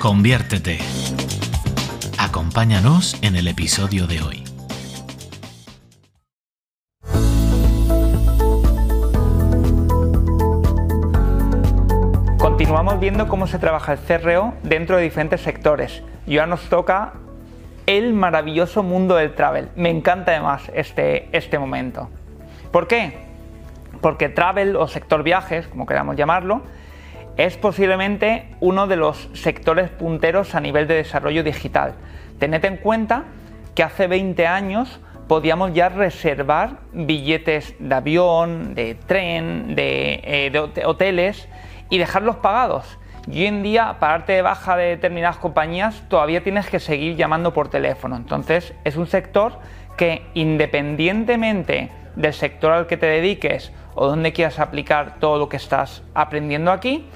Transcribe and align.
Conviértete. 0.00 0.78
Acompáñanos 2.18 3.22
en 3.22 3.36
el 3.36 3.46
episodio 3.48 4.06
de 4.06 4.22
hoy. 4.22 4.44
Continuamos 12.38 12.98
viendo 12.98 13.28
cómo 13.28 13.46
se 13.46 13.58
trabaja 13.58 13.92
el 13.92 13.98
CRO 13.98 14.54
dentro 14.62 14.96
de 14.96 15.02
diferentes 15.02 15.42
sectores 15.42 16.02
y 16.26 16.38
ahora 16.38 16.46
nos 16.46 16.62
toca 16.70 17.12
el 17.84 18.14
maravilloso 18.14 18.82
mundo 18.82 19.16
del 19.16 19.34
travel. 19.34 19.68
Me 19.76 19.90
encanta 19.90 20.30
además 20.32 20.62
este, 20.72 21.28
este 21.36 21.58
momento. 21.58 22.08
¿Por 22.72 22.88
qué? 22.88 23.18
Porque 24.00 24.30
travel 24.30 24.76
o 24.76 24.88
sector 24.88 25.22
viajes, 25.22 25.68
como 25.68 25.84
queramos 25.84 26.16
llamarlo, 26.16 26.62
es 27.46 27.56
posiblemente 27.56 28.44
uno 28.60 28.86
de 28.86 28.96
los 28.96 29.28
sectores 29.32 29.88
punteros 29.88 30.54
a 30.54 30.60
nivel 30.60 30.86
de 30.86 30.94
desarrollo 30.94 31.42
digital. 31.42 31.94
Tened 32.38 32.64
en 32.64 32.76
cuenta 32.76 33.24
que 33.74 33.82
hace 33.82 34.06
20 34.06 34.46
años 34.46 35.00
podíamos 35.26 35.72
ya 35.72 35.88
reservar 35.88 36.80
billetes 36.92 37.74
de 37.78 37.94
avión, 37.94 38.74
de 38.74 38.94
tren, 38.94 39.74
de, 39.74 40.20
eh, 40.24 40.50
de 40.50 40.84
hoteles 40.84 41.48
y 41.88 41.98
dejarlos 41.98 42.36
pagados. 42.36 42.98
Y 43.26 43.42
hoy 43.42 43.46
en 43.46 43.62
día, 43.62 43.96
para 44.00 44.14
darte 44.14 44.32
de 44.32 44.42
baja 44.42 44.76
de 44.76 44.86
determinadas 44.86 45.36
compañías, 45.36 46.02
todavía 46.08 46.42
tienes 46.42 46.68
que 46.68 46.80
seguir 46.80 47.16
llamando 47.16 47.52
por 47.52 47.68
teléfono. 47.68 48.16
Entonces, 48.16 48.74
es 48.84 48.96
un 48.96 49.06
sector 49.06 49.58
que 49.96 50.26
independientemente 50.34 51.90
del 52.16 52.32
sector 52.32 52.72
al 52.72 52.86
que 52.86 52.96
te 52.96 53.06
dediques 53.06 53.72
o 53.94 54.08
donde 54.08 54.32
quieras 54.32 54.58
aplicar 54.58 55.16
todo 55.20 55.38
lo 55.38 55.48
que 55.48 55.58
estás 55.58 56.02
aprendiendo 56.14 56.72
aquí, 56.72 57.06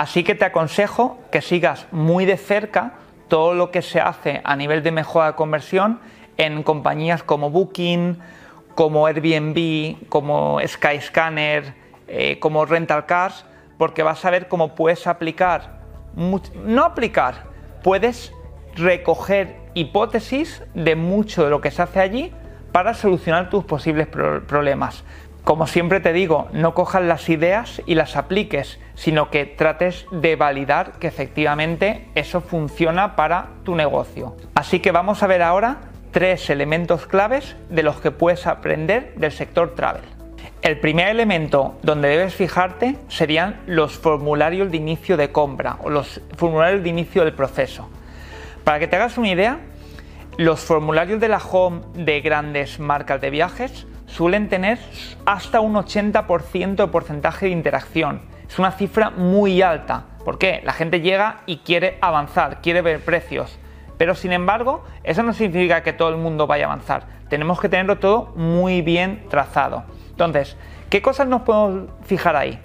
así 0.00 0.24
que 0.24 0.34
te 0.34 0.46
aconsejo 0.46 1.18
que 1.30 1.42
sigas 1.42 1.86
muy 1.90 2.24
de 2.24 2.38
cerca 2.38 2.94
todo 3.28 3.52
lo 3.52 3.70
que 3.70 3.82
se 3.82 4.00
hace 4.00 4.40
a 4.44 4.56
nivel 4.56 4.82
de 4.82 4.92
mejora 4.92 5.26
de 5.26 5.34
conversión 5.34 6.00
en 6.38 6.62
compañías 6.62 7.22
como 7.22 7.50
Booking, 7.50 8.16
como 8.74 9.06
Airbnb, 9.06 10.08
como 10.08 10.58
Skyscanner, 10.66 11.74
eh, 12.08 12.38
como 12.38 12.64
Rental 12.64 13.04
Cars, 13.04 13.44
porque 13.76 14.02
vas 14.02 14.24
a 14.24 14.30
ver 14.30 14.48
cómo 14.48 14.74
puedes 14.74 15.06
aplicar, 15.06 15.80
no 16.16 16.82
aplicar, 16.82 17.44
puedes 17.82 18.32
recoger 18.76 19.54
hipótesis 19.74 20.62
de 20.72 20.96
mucho 20.96 21.44
de 21.44 21.50
lo 21.50 21.60
que 21.60 21.70
se 21.70 21.82
hace 21.82 22.00
allí 22.00 22.32
para 22.72 22.94
solucionar 22.94 23.50
tus 23.50 23.66
posibles 23.66 24.06
problemas. 24.06 25.04
Como 25.44 25.66
siempre 25.66 26.00
te 26.00 26.12
digo, 26.12 26.48
no 26.52 26.74
cojas 26.74 27.02
las 27.02 27.28
ideas 27.28 27.82
y 27.86 27.94
las 27.94 28.16
apliques, 28.16 28.78
sino 28.94 29.30
que 29.30 29.46
trates 29.46 30.06
de 30.12 30.36
validar 30.36 30.92
que 31.00 31.06
efectivamente 31.06 32.08
eso 32.14 32.40
funciona 32.40 33.16
para 33.16 33.48
tu 33.64 33.74
negocio. 33.74 34.36
Así 34.54 34.80
que 34.80 34.92
vamos 34.92 35.22
a 35.22 35.26
ver 35.26 35.42
ahora 35.42 35.78
tres 36.10 36.50
elementos 36.50 37.06
claves 37.06 37.56
de 37.70 37.82
los 37.82 38.00
que 38.00 38.10
puedes 38.10 38.46
aprender 38.46 39.14
del 39.16 39.32
sector 39.32 39.74
travel. 39.74 40.02
El 40.62 40.78
primer 40.78 41.08
elemento 41.08 41.78
donde 41.82 42.08
debes 42.08 42.34
fijarte 42.34 42.98
serían 43.08 43.60
los 43.66 43.98
formularios 43.98 44.70
de 44.70 44.76
inicio 44.76 45.16
de 45.16 45.32
compra 45.32 45.78
o 45.82 45.88
los 45.88 46.20
formularios 46.36 46.82
de 46.82 46.90
inicio 46.90 47.24
del 47.24 47.32
proceso. 47.32 47.88
Para 48.62 48.78
que 48.78 48.86
te 48.86 48.96
hagas 48.96 49.16
una 49.16 49.30
idea, 49.30 49.58
los 50.36 50.60
formularios 50.60 51.18
de 51.18 51.28
la 51.28 51.38
home 51.38 51.80
de 51.94 52.20
grandes 52.20 52.78
marcas 52.78 53.22
de 53.22 53.30
viajes 53.30 53.86
suelen 54.10 54.48
tener 54.48 54.78
hasta 55.24 55.60
un 55.60 55.74
80% 55.74 56.76
de 56.76 56.86
porcentaje 56.88 57.46
de 57.46 57.52
interacción. 57.52 58.22
Es 58.48 58.58
una 58.58 58.72
cifra 58.72 59.10
muy 59.10 59.62
alta. 59.62 60.06
¿Por 60.24 60.38
qué? 60.38 60.60
La 60.64 60.72
gente 60.72 61.00
llega 61.00 61.42
y 61.46 61.58
quiere 61.58 61.98
avanzar, 62.00 62.60
quiere 62.60 62.82
ver 62.82 63.04
precios. 63.04 63.58
Pero 63.96 64.14
sin 64.14 64.32
embargo, 64.32 64.84
eso 65.04 65.22
no 65.22 65.32
significa 65.32 65.82
que 65.82 65.92
todo 65.92 66.08
el 66.08 66.16
mundo 66.16 66.46
vaya 66.46 66.64
a 66.64 66.72
avanzar. 66.72 67.04
Tenemos 67.28 67.60
que 67.60 67.68
tenerlo 67.68 67.98
todo 67.98 68.32
muy 68.34 68.82
bien 68.82 69.24
trazado. 69.28 69.84
Entonces, 70.10 70.56
¿qué 70.88 71.00
cosas 71.00 71.28
nos 71.28 71.42
podemos 71.42 71.90
fijar 72.04 72.34
ahí? 72.34 72.58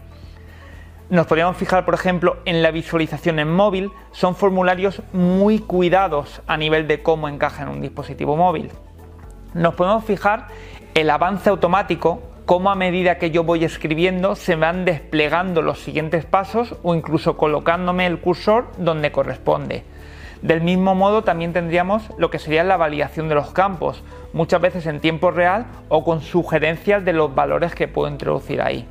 Nos 1.10 1.28
podríamos 1.28 1.56
fijar, 1.58 1.86
por 1.86 1.94
ejemplo, 1.94 2.38
en 2.46 2.64
la 2.64 2.72
visualización 2.72 3.38
en 3.38 3.54
móvil. 3.54 3.92
Son 4.12 4.36
formularios 4.36 5.04
muy 5.14 5.60
cuidados 5.60 6.42
a 6.48 6.58
nivel 6.58 6.88
de 6.88 7.04
cómo 7.04 7.30
encaja 7.30 7.64
en 7.64 7.70
un 7.70 7.82
dispositivo 7.82 8.36
móvil. 8.36 8.72
Nos 9.56 9.74
podemos 9.76 10.04
fijar 10.04 10.48
el 10.96 11.10
avance 11.10 11.50
automático, 11.50 12.22
cómo 12.44 12.72
a 12.72 12.76
medida 12.76 13.18
que 13.18 13.32
yo 13.32 13.46
voy 13.46 13.64
escribiendo 13.64 14.36
se 14.36 14.58
van 14.58 14.84
desplegando 14.84 15.62
los 15.62 15.80
siguientes 15.80 16.26
pasos 16.26 16.76
o 16.84 16.94
incluso 16.94 17.38
colocándome 17.38 18.06
el 18.06 18.20
cursor 18.20 18.68
donde 18.78 19.14
corresponde. 19.14 19.86
Del 20.42 20.60
mismo 20.60 20.94
modo 20.94 21.24
también 21.24 21.54
tendríamos 21.54 22.04
lo 22.18 22.30
que 22.30 22.38
sería 22.38 22.66
la 22.66 22.76
validación 22.76 23.30
de 23.30 23.36
los 23.36 23.52
campos, 23.52 24.04
muchas 24.34 24.60
veces 24.60 24.88
en 24.88 25.00
tiempo 25.00 25.32
real 25.32 25.68
o 25.88 26.04
con 26.04 26.20
sugerencias 26.20 27.06
de 27.06 27.14
los 27.14 27.34
valores 27.34 27.74
que 27.74 27.88
puedo 27.88 28.12
introducir 28.12 28.62
ahí. 28.62 28.86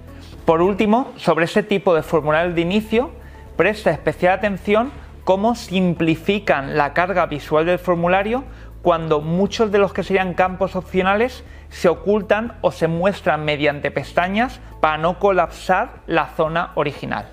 Por 0.46 0.62
último, 0.62 1.12
sobre 1.16 1.44
ese 1.44 1.62
tipo 1.62 1.94
de 1.94 2.02
formularios 2.02 2.54
de 2.54 2.62
inicio, 2.62 3.10
presta 3.58 3.90
especial 3.90 4.32
atención 4.32 4.92
cómo 5.24 5.56
simplifican 5.56 6.74
la 6.78 6.94
carga 6.94 7.26
visual 7.26 7.66
del 7.66 7.78
formulario 7.78 8.44
cuando 8.84 9.22
muchos 9.22 9.72
de 9.72 9.78
los 9.78 9.94
que 9.94 10.02
serían 10.02 10.34
campos 10.34 10.76
opcionales 10.76 11.42
se 11.70 11.88
ocultan 11.88 12.58
o 12.60 12.70
se 12.70 12.86
muestran 12.86 13.42
mediante 13.42 13.90
pestañas 13.90 14.60
para 14.80 14.98
no 14.98 15.18
colapsar 15.18 16.02
la 16.06 16.26
zona 16.36 16.72
original. 16.74 17.30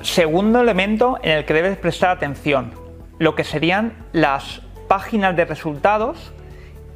Segundo 0.00 0.62
elemento 0.62 1.18
en 1.22 1.32
el 1.32 1.44
que 1.44 1.52
debes 1.52 1.76
prestar 1.76 2.08
atención, 2.08 2.72
lo 3.18 3.34
que 3.34 3.44
serían 3.44 4.06
las 4.12 4.62
páginas 4.88 5.36
de 5.36 5.44
resultados 5.44 6.32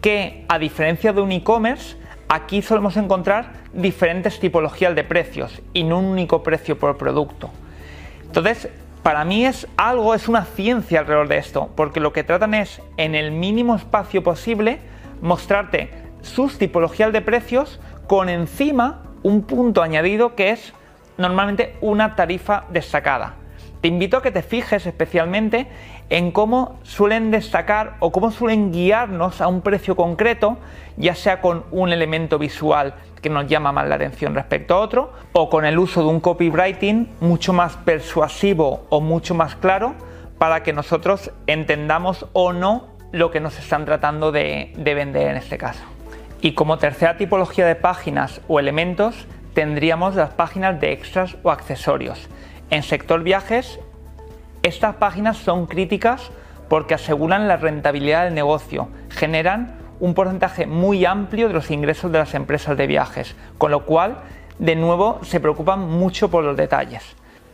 que 0.01 0.47
a 0.49 0.59
diferencia 0.59 1.13
de 1.13 1.21
un 1.21 1.31
e-commerce 1.31 1.97
aquí 2.31 2.63
solemos 2.63 2.97
encontrar 2.97 3.53
diferentes 3.75 4.41
tipologías 4.41 4.95
de 4.95 5.05
precios 5.05 5.61
y 5.75 5.85
no 5.85 5.99
un 5.99 6.07
único 6.07 6.43
precio 6.43 6.79
por 6.79 6.97
producto. 6.97 7.51
Entonces, 8.25 8.71
para 9.03 9.25
mí 9.25 9.45
es 9.45 9.67
algo, 9.77 10.15
es 10.15 10.29
una 10.29 10.45
ciencia 10.45 11.01
alrededor 11.01 11.29
de 11.29 11.39
esto, 11.39 11.71
porque 11.75 12.01
lo 12.01 12.13
que 12.13 12.25
tratan 12.25 12.55
es 12.55 12.81
en 12.97 13.15
el 13.15 13.33
mínimo 13.33 13.75
espacio 13.75 14.23
posible 14.23 14.79
mostrarte 15.21 15.91
sus 16.21 16.59
tipologías 16.59 17.13
de 17.13 17.21
precios 17.21 17.81
con 18.07 18.29
encima 18.29 19.03
un 19.23 19.43
punto 19.43 19.83
añadido 19.83 20.35
que 20.35 20.51
es 20.51 20.73
normalmente 21.19 21.77
una 21.81 22.15
tarifa 22.15 22.65
destacada. 22.71 23.35
Te 23.81 23.89
invito 23.89 24.19
a 24.19 24.23
que 24.23 24.31
te 24.31 24.43
fijes 24.43 24.87
especialmente 24.87 25.67
en 26.13 26.31
cómo 26.31 26.79
suelen 26.83 27.31
destacar 27.31 27.97
o 27.99 28.13
cómo 28.13 28.31
suelen 28.31 28.71
guiarnos 28.71 29.41
a 29.41 29.49
un 29.49 29.63
precio 29.63 29.97
concreto, 29.97 30.59
ya 30.99 31.15
sea 31.15 31.41
con 31.41 31.65
un 31.71 31.91
elemento 31.91 32.39
visual 32.39 32.97
que 33.23 33.31
nos 33.31 33.47
llama 33.47 33.73
más 33.73 33.89
la 33.89 33.95
atención 33.95 34.35
respecto 34.35 34.75
a 34.75 34.81
otro, 34.81 35.15
o 35.33 35.49
con 35.49 35.65
el 35.65 35.79
uso 35.79 36.03
de 36.03 36.09
un 36.09 36.21
copywriting 36.21 37.09
mucho 37.21 37.55
más 37.55 37.79
persuasivo 37.79 38.85
o 38.91 39.01
mucho 39.01 39.35
más 39.35 39.57
claro 39.57 39.95
para 40.37 40.63
que 40.63 40.75
nosotros 40.75 41.31
entendamos 41.47 42.27
o 42.35 42.53
no 42.53 42.89
lo 43.11 43.31
que 43.31 43.41
nos 43.41 43.59
están 43.59 43.87
tratando 43.87 44.33
de, 44.33 44.75
de 44.77 44.93
vender 44.93 45.29
en 45.29 45.37
este 45.37 45.57
caso. 45.57 45.83
Y 46.43 46.53
como 46.53 46.77
tercera 46.77 47.17
tipología 47.17 47.65
de 47.65 47.75
páginas 47.75 48.43
o 48.49 48.61
elementos, 48.61 49.27
tendríamos 49.55 50.15
las 50.17 50.35
páginas 50.35 50.79
de 50.79 50.93
extras 50.93 51.39
o 51.43 51.51
accesorios 51.51 52.29
en 52.69 52.83
sector 52.83 53.23
viajes, 53.23 53.81
estas 54.63 54.97
páginas 54.97 55.37
son 55.37 55.67
críticas 55.67 56.31
porque 56.69 56.95
aseguran 56.95 57.49
la 57.49 57.57
rentabilidad 57.57 58.25
del 58.25 58.35
negocio, 58.35 58.89
generan 59.11 59.75
un 60.01 60.15
porcentaje 60.15 60.67
muy 60.67 61.05
amplio 61.05 61.49
de 61.49 61.55
los 61.55 61.71
ingresos 61.71 62.11
de 62.11 62.19
las 62.19 62.35
empresas 62.35 62.77
de 62.77 62.87
viajes, 62.87 63.37
con 63.59 63.71
lo 63.71 63.85
cual, 63.85 64.23
de 64.59 64.75
nuevo, 64.75 65.21
se 65.23 65.41
preocupan 65.41 65.81
mucho 65.81 66.31
por 66.31 66.45
los 66.45 66.57
detalles. 66.57 67.03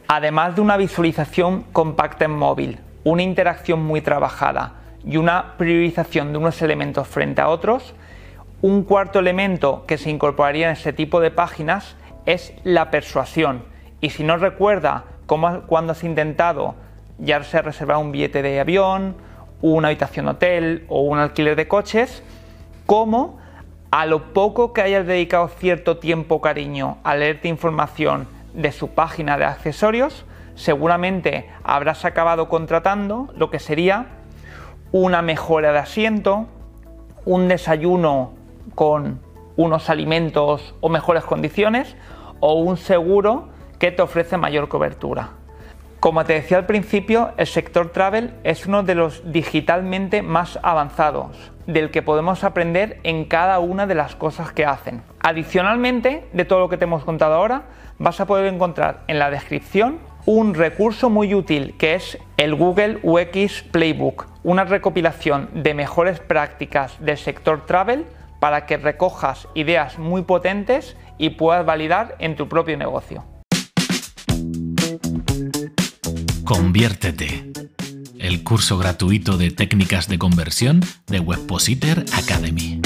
Además 0.06 0.54
de 0.54 0.62
una 0.62 0.76
visualización 0.76 1.64
compacta 1.72 2.24
en 2.24 2.30
móvil, 2.30 2.78
una 3.04 3.22
interacción 3.22 3.82
muy 3.82 4.00
trabajada 4.00 4.74
y 5.04 5.16
una 5.16 5.56
priorización 5.58 6.32
de 6.32 6.38
unos 6.38 6.62
elementos 6.62 7.06
frente 7.08 7.40
a 7.40 7.48
otros, 7.48 7.94
un 8.62 8.82
cuarto 8.84 9.18
elemento 9.18 9.84
que 9.86 9.98
se 9.98 10.10
incorporaría 10.10 10.66
en 10.66 10.72
este 10.72 10.92
tipo 10.92 11.20
de 11.20 11.30
páginas 11.30 11.96
es 12.26 12.52
la 12.64 12.90
persuasión 12.90 13.62
y 14.00 14.10
si 14.10 14.24
no 14.24 14.36
recuerda 14.36 15.04
cómo, 15.26 15.62
cuando 15.66 15.92
has 15.92 16.04
intentado 16.04 16.74
ya 17.18 17.42
sea 17.42 17.62
reservar 17.62 17.98
un 17.98 18.12
billete 18.12 18.42
de 18.42 18.60
avión, 18.60 19.16
una 19.60 19.88
habitación 19.88 20.26
de 20.26 20.32
hotel 20.32 20.84
o 20.88 21.02
un 21.02 21.18
alquiler 21.18 21.56
de 21.56 21.68
coches, 21.68 22.22
como 22.86 23.38
a 23.90 24.06
lo 24.06 24.32
poco 24.32 24.72
que 24.72 24.82
hayas 24.82 25.06
dedicado 25.06 25.48
cierto 25.48 25.98
tiempo 25.98 26.40
cariño 26.40 26.98
a 27.04 27.16
leerte 27.16 27.48
información 27.48 28.28
de 28.54 28.72
su 28.72 28.88
página 28.90 29.38
de 29.38 29.44
accesorios, 29.44 30.24
seguramente 30.54 31.50
habrás 31.64 32.04
acabado 32.04 32.48
contratando 32.48 33.28
lo 33.36 33.50
que 33.50 33.58
sería 33.58 34.06
una 34.92 35.22
mejora 35.22 35.72
de 35.72 35.78
asiento, 35.78 36.46
un 37.24 37.48
desayuno 37.48 38.32
con 38.74 39.20
unos 39.56 39.90
alimentos 39.90 40.74
o 40.80 40.88
mejores 40.88 41.24
condiciones 41.24 41.96
o 42.40 42.54
un 42.54 42.76
seguro 42.76 43.48
que 43.78 43.90
te 43.90 44.02
ofrece 44.02 44.36
mayor 44.36 44.68
cobertura. 44.68 45.37
Como 46.00 46.24
te 46.24 46.34
decía 46.34 46.58
al 46.58 46.66
principio, 46.66 47.32
el 47.38 47.48
sector 47.48 47.90
travel 47.90 48.32
es 48.44 48.66
uno 48.66 48.84
de 48.84 48.94
los 48.94 49.32
digitalmente 49.32 50.22
más 50.22 50.60
avanzados, 50.62 51.50
del 51.66 51.90
que 51.90 52.02
podemos 52.02 52.44
aprender 52.44 53.00
en 53.02 53.24
cada 53.24 53.58
una 53.58 53.88
de 53.88 53.96
las 53.96 54.14
cosas 54.14 54.52
que 54.52 54.64
hacen. 54.64 55.02
Adicionalmente, 55.18 56.28
de 56.32 56.44
todo 56.44 56.60
lo 56.60 56.68
que 56.68 56.76
te 56.76 56.84
hemos 56.84 57.04
contado 57.04 57.34
ahora, 57.34 57.64
vas 57.98 58.20
a 58.20 58.26
poder 58.26 58.46
encontrar 58.46 59.02
en 59.08 59.18
la 59.18 59.32
descripción 59.32 59.98
un 60.24 60.54
recurso 60.54 61.10
muy 61.10 61.34
útil 61.34 61.74
que 61.78 61.96
es 61.96 62.16
el 62.36 62.54
Google 62.54 63.00
UX 63.02 63.64
Playbook, 63.64 64.26
una 64.44 64.62
recopilación 64.62 65.50
de 65.52 65.74
mejores 65.74 66.20
prácticas 66.20 66.96
del 67.00 67.18
sector 67.18 67.66
travel 67.66 68.06
para 68.38 68.66
que 68.66 68.76
recojas 68.76 69.48
ideas 69.54 69.98
muy 69.98 70.22
potentes 70.22 70.96
y 71.18 71.30
puedas 71.30 71.66
validar 71.66 72.14
en 72.20 72.36
tu 72.36 72.48
propio 72.48 72.76
negocio. 72.76 73.24
Conviértete. 76.48 77.52
El 78.18 78.42
curso 78.42 78.78
gratuito 78.78 79.36
de 79.36 79.50
técnicas 79.50 80.08
de 80.08 80.18
conversión 80.18 80.82
de 81.06 81.20
Webpositor 81.20 82.06
Academy. 82.14 82.80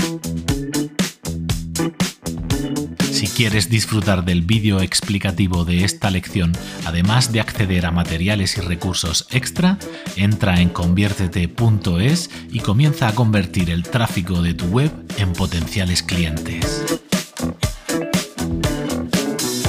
Si 3.13 3.29
quieres 3.29 3.71
disfrutar 3.71 4.25
del 4.25 4.43
vídeo 4.43 4.81
explicativo 4.81 5.65
de 5.65 5.85
esta 5.85 6.11
lección, 6.11 6.51
además 6.87 7.31
de 7.31 7.39
acceder 7.39 7.87
a 7.87 7.93
materiales 7.93 8.59
y 8.59 8.63
recursos 8.63 9.29
extra, 9.31 9.79
entra 10.17 10.61
en 10.61 10.71
conviértete.es 10.71 12.31
y 12.51 12.59
comienza 12.59 13.07
a 13.07 13.15
convertir 13.15 13.71
el 13.71 13.85
tráfico 13.85 14.43
de 14.43 14.55
tu 14.55 14.67
web 14.67 14.91
en 15.19 15.33
potenciales 15.35 16.03
clientes. 16.03 16.85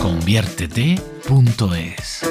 Conviértete.es 0.02 2.24